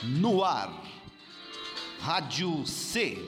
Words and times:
No 0.00 0.44
ar, 0.44 0.70
Rádio 1.98 2.64
C, 2.64 3.18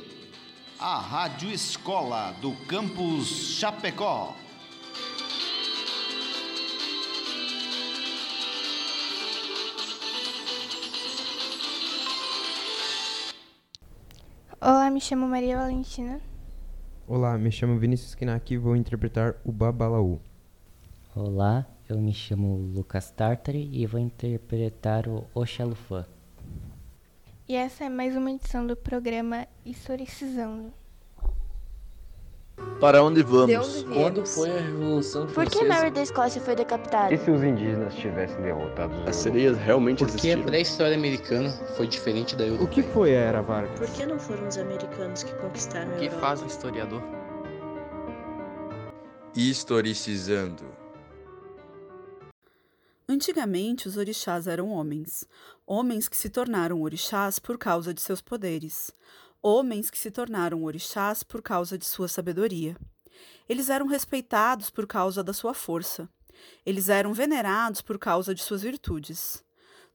a 0.79 1.01
Rádio 1.01 1.51
Escola 1.51 2.31
do 2.41 2.55
Campus 2.67 3.59
Chapecó. 3.59 4.37
Olá, 14.61 14.89
me 14.93 15.01
chamo 15.01 15.27
Maria 15.27 15.57
Valentina. 15.57 16.21
Olá, 17.09 17.37
me 17.37 17.51
chamo 17.51 17.81
Vinícius 17.81 18.15
Kinaki 18.15 18.55
e 18.55 18.59
vou 18.59 18.77
interpretar 18.77 19.35
o 19.45 19.51
Babalaú. 19.51 20.21
Olá, 21.17 21.67
eu 21.89 21.99
me 21.99 22.15
chamo 22.15 22.55
Lucas 22.57 23.11
Tartari 23.11 23.69
e 23.73 23.85
vou 23.87 23.99
interpretar 23.99 25.09
o 25.09 25.27
Oxalufã. 25.35 26.07
E 27.51 27.57
essa 27.57 27.83
é 27.87 27.89
mais 27.89 28.15
uma 28.15 28.31
edição 28.31 28.65
do 28.65 28.77
programa 28.77 29.45
Historicizando. 29.67 30.73
Para 32.81 33.03
onde 33.03 33.25
De 33.25 33.29
vamos? 33.29 33.83
Quando 33.83 34.25
foi 34.25 34.57
a 34.57 34.61
Revolução 34.61 35.27
Por 35.27 35.47
que 35.47 35.59
Francesa? 35.59 35.65
Mary 35.67 35.91
da 35.91 36.01
Escócia 36.01 36.41
foi 36.41 36.55
decapitada? 36.55 37.13
E 37.13 37.19
se 37.19 37.29
os 37.29 37.43
indígenas 37.43 37.93
tivessem 37.97 38.41
derrotado 38.41 38.95
os 39.01 39.09
As 39.09 39.17
sereias 39.17 39.59
realmente 39.59 39.99
Por 39.99 40.07
que 40.07 40.13
a 40.13 40.17
existiram? 40.19 40.45
pré-história 40.45 40.97
americana 40.97 41.51
foi 41.77 41.89
diferente 41.89 42.37
da 42.37 42.45
O 42.45 42.47
europeia? 42.47 42.69
que 42.71 42.83
foi 42.85 43.17
a 43.17 43.21
Era 43.21 43.43
Vargas? 43.43 43.77
Por 43.81 43.89
que 43.97 44.07
não 44.07 44.17
foram 44.21 44.47
os 44.47 44.57
americanos 44.57 45.25
que 45.25 45.35
conquistaram 45.35 45.91
a 45.91 45.95
O 45.97 45.99
que 45.99 46.05
Europa? 46.05 46.21
faz 46.21 46.43
um 46.43 46.47
historiador? 46.47 47.03
Historicizando. 49.35 50.65
Antigamente, 53.11 53.89
os 53.89 53.97
orixás 53.97 54.47
eram 54.47 54.71
homens. 54.71 55.27
Homens 55.67 56.09
que 56.09 56.17
se 56.17 56.31
tornaram 56.31 56.81
orixás 56.81 57.41
por 57.41 57.59
causa 57.59 57.93
de 57.93 58.01
seus 58.01 58.21
poderes. 58.21 58.93
Homens 59.43 59.91
que 59.91 59.99
se 59.99 60.13
tornaram 60.13 60.63
orixás 60.63 61.25
por 61.25 61.43
causa 61.43 61.77
de 61.77 61.85
sua 61.85 62.07
sabedoria. 62.07 62.77
Eles 63.49 63.69
eram 63.69 63.89
respeitados 63.89 64.71
por 64.71 64.87
causa 64.87 65.25
da 65.25 65.33
sua 65.33 65.53
força. 65.53 66.09
Eles 66.65 66.89
eram 66.89 67.13
venerados 67.13 67.83
por 67.83 67.99
causa 67.99 68.33
de 68.33 68.45
suas 68.45 68.63
virtudes. 68.63 69.43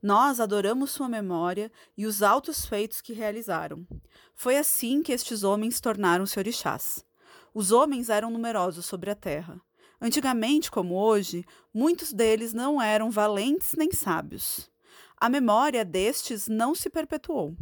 Nós 0.04 0.42
adoramos 0.42 0.92
sua 0.92 1.08
memória 1.08 1.72
e 1.98 2.06
os 2.06 2.22
altos 2.22 2.66
feitos 2.66 3.00
que 3.00 3.14
realizaram. 3.14 3.88
Foi 4.36 4.58
assim 4.58 5.02
que 5.02 5.14
estes 5.14 5.42
homens 5.42 5.80
tornaram-se 5.80 6.38
orixás. 6.38 7.06
Os 7.54 7.72
homens 7.72 8.10
eram 8.10 8.30
numerosos 8.30 8.86
sobre 8.86 9.10
a 9.10 9.16
terra. 9.16 9.62
Antigamente, 10.02 10.70
como 10.70 10.96
hoje, 10.96 11.46
muitos 11.74 12.12
deles 12.12 12.54
não 12.54 12.82
eram 12.82 13.10
valentes 13.10 13.74
nem 13.78 13.92
sábios. 13.92 14.70
A 15.18 15.30
memória 15.30 15.86
destes 15.86 16.48
não 16.48 16.76
se 16.76 16.90
perpetuou. 16.90 17.56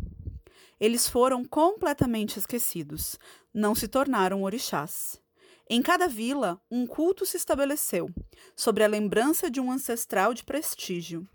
Eles 0.80 1.08
foram 1.08 1.46
completamente 1.46 2.38
esquecidos, 2.38 3.18
não 3.54 3.76
se 3.76 3.88
tornaram 3.88 4.44
orixás. 4.44 5.22
Em 5.70 5.82
cada 5.82 6.08
vila, 6.08 6.60
um 6.70 6.86
culto 6.86 7.26
se 7.26 7.38
estabeleceu, 7.38 8.10
sobre 8.56 8.84
a 8.84 8.88
lembrança 8.88 9.50
de 9.50 9.62
um 9.62 9.72
ancestral 9.72 10.34
de 10.34 10.44
prestígio, 10.44 11.28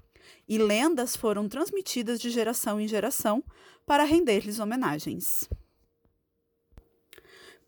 e 0.47 0.59
lendas 0.59 1.17
foram 1.17 1.49
transmitidas 1.49 2.21
de 2.21 2.29
geração 2.29 2.81
em 2.81 2.87
geração 2.87 3.43
para 3.87 4.05
render-lhes 4.05 4.59
homenagens. 4.59 5.49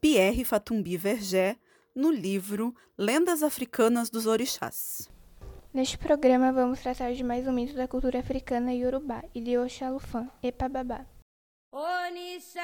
Pierre 0.01 0.45
Fatumbi 0.45 0.97
Vergé, 0.97 1.58
no 1.94 2.10
livro 2.10 2.74
Lendas 2.96 3.42
Africanas 3.42 4.10
dos 4.10 4.27
Orixás. 4.27 5.10
Neste 5.72 5.96
programa 5.96 6.52
vamos 6.52 6.80
tratar 6.80 7.12
de 7.12 7.22
mais 7.22 7.46
um 7.46 7.52
mito 7.52 7.74
da 7.74 7.86
cultura 7.86 8.19
africana 8.19 8.74
iorubá 8.74 9.22
e 9.34 9.41
de 9.41 9.56
Oxalufã, 9.56 10.28
Epababá. 10.42 11.06
Onissa 11.72 12.61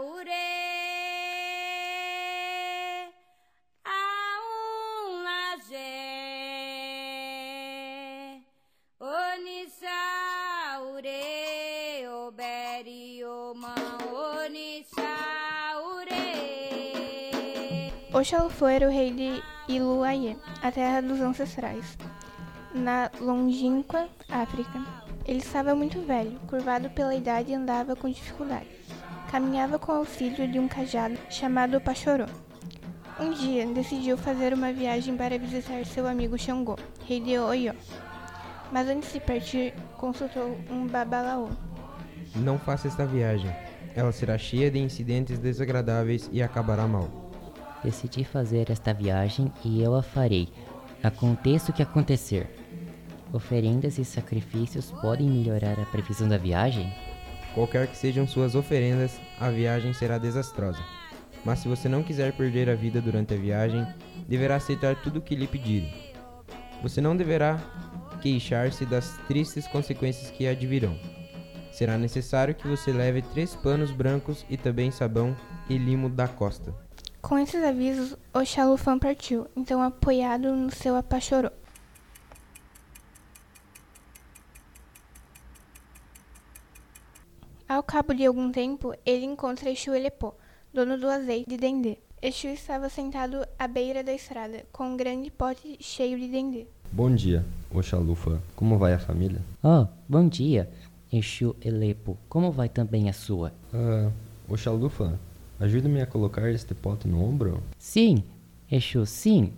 ure 0.00 0.30
aunage 5.06 5.76
Onissa 9.00 9.88
ure 10.92 12.06
oberi 12.08 13.24
oma 13.24 14.05
Oxalufã 18.16 18.72
era 18.72 18.88
o 18.88 18.90
rei 18.90 19.12
de 19.12 19.42
Iluaie, 19.68 20.38
a 20.62 20.72
terra 20.72 21.02
dos 21.02 21.20
ancestrais, 21.20 21.98
na 22.74 23.10
longínqua 23.20 24.08
África. 24.30 24.82
Ele 25.26 25.40
estava 25.40 25.74
muito 25.74 26.00
velho, 26.00 26.40
curvado 26.48 26.88
pela 26.88 27.14
idade 27.14 27.52
e 27.52 27.54
andava 27.54 27.94
com 27.94 28.08
dificuldade. 28.08 28.68
Caminhava 29.30 29.78
com 29.78 29.92
o 29.92 29.96
auxílio 29.96 30.50
de 30.50 30.58
um 30.58 30.66
cajado 30.66 31.18
chamado 31.28 31.78
Pachorô. 31.78 32.24
Um 33.20 33.32
dia, 33.32 33.66
decidiu 33.66 34.16
fazer 34.16 34.54
uma 34.54 34.72
viagem 34.72 35.14
para 35.14 35.38
visitar 35.38 35.84
seu 35.84 36.06
amigo 36.06 36.38
Xangô, 36.38 36.78
rei 37.06 37.20
de 37.20 37.38
Oió. 37.38 37.74
Mas 38.72 38.88
antes 38.88 39.12
de 39.12 39.20
partir, 39.20 39.74
consultou 39.98 40.56
um 40.70 40.86
babalaô. 40.86 41.50
Não 42.34 42.58
faça 42.58 42.88
esta 42.88 43.04
viagem. 43.04 43.54
Ela 43.94 44.10
será 44.10 44.38
cheia 44.38 44.70
de 44.70 44.78
incidentes 44.78 45.38
desagradáveis 45.38 46.30
e 46.32 46.42
acabará 46.42 46.86
mal. 46.86 47.25
Decidi 47.84 48.24
fazer 48.24 48.70
esta 48.70 48.92
viagem 48.92 49.52
e 49.64 49.82
eu 49.82 49.94
a 49.94 50.02
farei, 50.02 50.48
aconteça 51.02 51.70
o 51.70 51.74
que 51.74 51.82
acontecer. 51.82 52.48
Oferendas 53.32 53.98
e 53.98 54.04
sacrifícios 54.04 54.90
podem 55.00 55.28
melhorar 55.28 55.78
a 55.78 55.86
previsão 55.86 56.28
da 56.28 56.38
viagem? 56.38 56.92
Qualquer 57.54 57.86
que 57.86 57.96
sejam 57.96 58.26
suas 58.26 58.54
oferendas, 58.54 59.20
a 59.40 59.50
viagem 59.50 59.92
será 59.92 60.18
desastrosa. 60.18 60.82
Mas 61.44 61.60
se 61.60 61.68
você 61.68 61.88
não 61.88 62.02
quiser 62.02 62.32
perder 62.32 62.68
a 62.68 62.74
vida 62.74 63.00
durante 63.00 63.34
a 63.34 63.36
viagem, 63.36 63.86
deverá 64.28 64.56
aceitar 64.56 64.96
tudo 64.96 65.18
o 65.18 65.22
que 65.22 65.36
lhe 65.36 65.46
pedirem. 65.46 65.92
Você 66.82 67.00
não 67.00 67.16
deverá 67.16 67.58
queixar-se 68.20 68.84
das 68.84 69.16
tristes 69.28 69.66
consequências 69.66 70.30
que 70.30 70.46
advirão. 70.46 70.98
Será 71.72 71.96
necessário 71.98 72.54
que 72.54 72.66
você 72.66 72.92
leve 72.92 73.22
três 73.22 73.54
panos 73.54 73.90
brancos 73.90 74.44
e 74.48 74.56
também 74.56 74.90
sabão 74.90 75.36
e 75.68 75.76
limo 75.76 76.08
da 76.08 76.26
costa. 76.26 76.74
Com 77.20 77.38
esses 77.38 77.62
avisos, 77.62 78.16
Oxalufã 78.32 78.98
partiu, 78.98 79.46
então 79.56 79.82
apoiado 79.82 80.54
no 80.54 80.70
seu 80.70 80.94
apachorô. 80.94 81.50
Ao 87.68 87.82
cabo 87.82 88.14
de 88.14 88.24
algum 88.24 88.52
tempo, 88.52 88.94
ele 89.04 89.24
encontra 89.24 89.68
Exu 89.70 89.92
Elepô, 89.92 90.34
dono 90.72 90.96
do 90.96 91.08
azeite 91.08 91.50
de 91.50 91.56
dendê. 91.56 91.98
Exu 92.22 92.46
estava 92.46 92.88
sentado 92.88 93.44
à 93.58 93.66
beira 93.66 94.04
da 94.04 94.12
estrada, 94.12 94.64
com 94.72 94.90
um 94.90 94.96
grande 94.96 95.32
pote 95.32 95.76
cheio 95.80 96.16
de 96.16 96.28
dendê. 96.28 96.66
Bom 96.92 97.12
dia, 97.12 97.44
Oxalufa. 97.74 98.40
Como 98.54 98.78
vai 98.78 98.94
a 98.94 99.00
família? 99.00 99.40
Oh, 99.64 99.86
bom 100.08 100.28
dia, 100.28 100.70
Exu 101.12 101.56
Elepo. 101.60 102.16
Como 102.28 102.52
vai 102.52 102.68
também 102.68 103.08
a 103.08 103.12
sua? 103.12 103.52
Ah, 103.74 104.12
Oxalufa, 104.48 105.18
ajude-me 105.58 106.00
a 106.00 106.06
colocar 106.06 106.48
este 106.50 106.74
pote 106.74 107.08
no 107.08 107.22
ombro. 107.22 107.62
Sim, 107.78 108.22
Exu, 108.70 109.06
sim. 109.06 109.52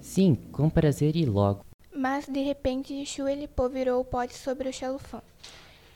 Sim, 0.00 0.36
com 0.52 0.70
prazer 0.70 1.16
e 1.16 1.26
logo. 1.26 1.64
Mas, 1.94 2.26
de 2.26 2.40
repente, 2.40 2.94
Exu 2.94 3.28
Elepô 3.28 3.68
virou 3.68 4.00
o 4.00 4.04
pote 4.04 4.34
sobre 4.34 4.68
Oxalufã, 4.68 5.20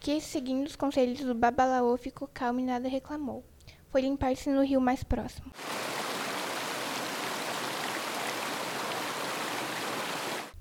que, 0.01 0.21
seguindo 0.21 0.67
os 0.67 0.77
conselhos 0.77 1.21
do 1.21 1.35
Babalaô, 1.35 1.97
ficou 1.97 2.29
calmo 2.33 2.61
e 2.61 2.65
nada 2.65 2.89
reclamou. 2.89 3.45
Foi 3.89 4.03
limpar-se 4.03 4.51
no 4.51 4.65
rio 4.65 4.81
mais 4.81 5.03
próximo. 5.03 5.51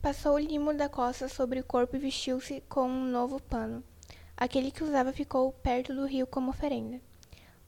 Passou 0.01 0.35
o 0.35 0.39
limo 0.39 0.73
da 0.73 0.87
costa 0.87 1.27
sobre 1.27 1.59
o 1.59 1.63
corpo 1.63 1.95
e 1.95 1.99
vestiu-se 1.99 2.63
com 2.69 2.87
um 2.87 3.11
novo 3.11 3.41
pano. 3.41 3.83
Aquele 4.37 4.71
que 4.71 4.83
usava 4.83 5.11
ficou 5.11 5.51
perto 5.51 5.93
do 5.93 6.05
rio 6.05 6.25
como 6.25 6.51
oferenda. 6.51 7.01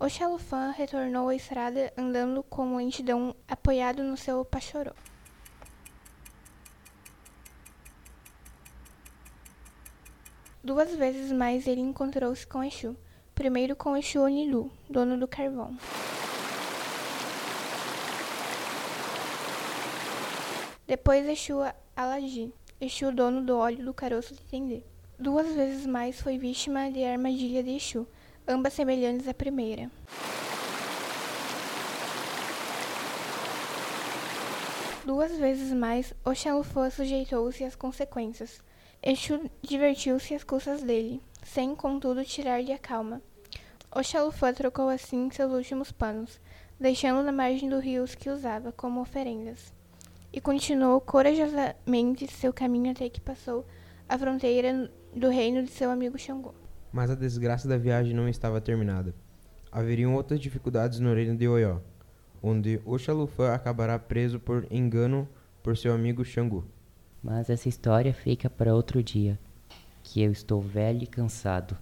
Oxalufã 0.03 0.71
retornou 0.71 1.30
à 1.30 1.36
estrada 1.36 1.94
andando 1.95 2.42
com 2.42 2.75
lentidão 2.75 3.36
apoiado 3.48 4.01
no 4.01 4.18
seu 4.18 4.44
pachorô. 4.44 4.94
Duas 10.63 10.95
vezes 10.95 11.31
mais 11.31 11.68
ele 11.68 11.81
encontrou-se 11.81 12.48
com 12.48 12.63
Exu. 12.63 12.98
Primeiro 13.36 13.75
com 13.75 13.95
Exu 13.95 14.21
Onilu, 14.21 14.71
dono 14.89 15.19
do 15.19 15.27
carvão. 15.27 15.77
Depois 20.88 21.30
Exu 21.30 21.59
Alagi, 21.95 22.51
Exu 22.81 23.12
dono 23.12 23.45
do 23.45 23.56
óleo 23.56 23.86
do 23.86 23.94
caroço 23.94 24.33
de 24.33 24.42
Tendê. 24.45 24.81
Duas 25.19 25.54
vezes 25.54 25.86
mais 25.86 26.19
foi 26.19 26.39
vítima 26.39 26.89
de 26.89 27.04
armadilha 27.04 27.62
de 27.62 27.75
Exu, 27.75 28.07
ambas 28.47 28.73
semelhantes 28.73 29.27
à 29.27 29.33
primeira. 29.33 29.89
Duas 35.05 35.35
vezes 35.38 35.73
mais, 35.73 36.13
Oxalufã 36.23 36.89
sujeitou-se 36.89 37.63
às 37.63 37.75
consequências. 37.75 38.61
Exu 39.03 39.49
divertiu-se 39.61 40.35
às 40.35 40.43
custas 40.43 40.83
dele. 40.83 41.21
sem, 41.43 41.75
contudo, 41.75 42.23
tirar-lhe 42.23 42.71
a 42.71 42.77
calma. 42.77 43.21
O 43.93 44.01
Xalufã 44.03 44.53
trocou 44.53 44.87
assim 44.87 45.29
seus 45.31 45.51
últimos 45.51 45.91
panos, 45.91 46.39
deixando 46.79 47.23
na 47.23 47.31
margem 47.31 47.67
do 47.67 47.79
rio 47.79 48.03
os 48.03 48.15
que 48.15 48.29
usava 48.29 48.71
como 48.71 49.01
oferendas, 49.01 49.73
e 50.31 50.39
continuou 50.39 51.01
corajosamente 51.01 52.25
seu 52.27 52.53
caminho 52.53 52.91
até 52.91 53.09
que 53.09 53.19
passou 53.19 53.65
a 54.07 54.17
fronteira 54.17 54.89
do 55.13 55.29
reino 55.29 55.63
de 55.63 55.71
seu 55.71 55.91
amigo 55.91 56.17
Xangô. 56.17 56.53
Mas 56.91 57.09
a 57.09 57.15
desgraça 57.15 57.67
da 57.67 57.77
viagem 57.77 58.13
não 58.13 58.27
estava 58.27 58.59
terminada. 58.61 59.13
Haveriam 59.71 60.13
outras 60.13 60.39
dificuldades 60.39 60.99
no 60.99 61.13
reino 61.13 61.38
de 61.38 61.47
Oió, 61.47 61.79
onde 62.43 62.81
o 62.85 62.97
Xalufã 62.97 63.53
acabará 63.53 63.97
preso 63.97 64.39
por 64.39 64.67
engano 64.69 65.27
por 65.63 65.77
seu 65.77 65.93
amigo 65.93 66.25
Xangô. 66.25 66.63
Mas 67.23 67.49
essa 67.49 67.69
história 67.69 68.13
fica 68.13 68.49
para 68.49 68.73
outro 68.73 69.01
dia, 69.01 69.39
que 70.03 70.21
eu 70.21 70.31
estou 70.31 70.59
velho 70.59 71.03
e 71.03 71.07
cansado. 71.07 71.77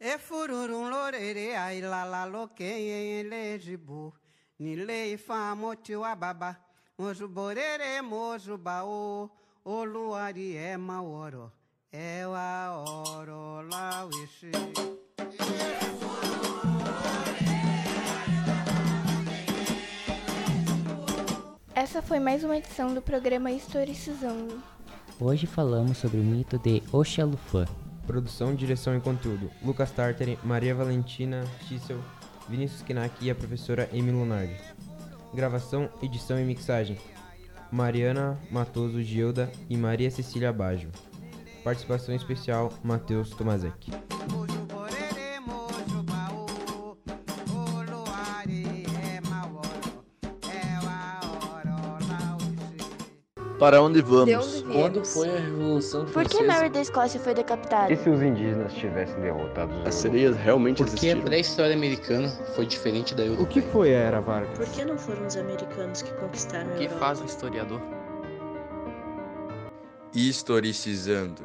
E 0.00 0.16
fururum 0.16 0.88
lorere 0.88 1.54
ai 1.56 1.82
la 1.82 2.04
la 2.04 2.24
loque 2.24 2.64
em 2.64 3.20
elegibu 3.20 4.14
ni 4.58 4.74
lei 4.74 5.18
famo 5.18 5.74
tio 5.74 6.04
ababa 6.04 6.56
moju 6.98 7.28
borere 7.28 8.00
moju 8.00 8.56
baô 8.56 9.28
o 9.62 9.84
luari 9.84 10.56
é 10.56 10.76
maoro 10.78 11.52
é 11.92 12.22
a 12.22 12.72
Essa 22.00 22.08
foi 22.08 22.18
mais 22.18 22.42
uma 22.42 22.56
edição 22.56 22.94
do 22.94 23.02
programa 23.02 23.52
Historicizando. 23.52 24.58
Hoje 25.20 25.46
falamos 25.46 25.98
sobre 25.98 26.18
o 26.18 26.22
mito 26.24 26.58
de 26.58 26.82
Oxalufã. 26.90 27.66
Produção, 28.06 28.54
direção 28.54 28.96
e 28.96 29.00
conteúdo: 29.02 29.50
Lucas 29.62 29.90
Tartari, 29.90 30.38
Maria 30.42 30.74
Valentina 30.74 31.44
Schissel, 31.68 32.00
Vinícius 32.48 32.80
Kinak 32.80 33.14
e 33.20 33.30
a 33.30 33.34
professora 33.34 33.86
Amy 33.92 34.12
Lunardi. 34.12 34.56
Gravação, 35.34 35.90
edição 36.02 36.40
e 36.40 36.42
mixagem: 36.42 36.96
Mariana 37.70 38.40
Matoso 38.50 39.02
Gilda 39.02 39.52
e 39.68 39.76
Maria 39.76 40.10
Cecília 40.10 40.50
Baggio. 40.54 40.90
Participação 41.62 42.14
especial: 42.14 42.72
Matheus 42.82 43.28
Tomazek. 43.28 43.90
Para 53.60 53.80
onde 53.82 54.00
De 54.02 54.08
vamos? 54.08 54.62
onde 54.62 54.72
Quando 54.72 55.04
foi 55.04 55.28
a 55.28 55.38
Revolução 55.38 56.04
Por 56.06 56.24
que 56.24 56.38
Francesa? 56.38 56.46
Mary 56.46 56.70
da 56.70 56.80
Escócia 56.80 57.20
foi 57.20 57.34
decapitada? 57.34 57.92
E 57.92 57.96
se 57.96 58.08
os 58.08 58.22
indígenas 58.22 58.72
tivessem 58.72 59.20
derrotado 59.20 59.72
os 59.80 59.86
As 59.86 59.94
sereias 59.96 60.34
realmente 60.36 60.78
Por 60.78 60.86
que 60.86 60.90
a 60.92 60.94
existiram? 60.96 61.22
pré-história 61.22 61.76
americana 61.76 62.28
foi 62.56 62.64
diferente 62.66 63.14
da 63.14 63.24
europeia? 63.24 63.62
foi 63.70 63.94
a 63.94 63.98
Era 63.98 64.20
Vargas? 64.20 64.56
Por 64.58 64.66
que 64.66 64.84
não 64.84 64.96
foram 64.96 65.26
os 65.26 65.36
americanos 65.36 66.00
que 66.02 66.10
conquistaram 66.14 66.70
a 66.70 66.72
O 66.72 66.76
que 66.78 66.84
Europa? 66.84 66.98
faz 67.00 67.20
um 67.20 67.26
historiador? 67.26 67.80
Historicizando. 70.14 71.42